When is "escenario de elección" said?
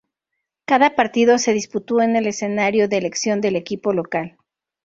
2.25-3.39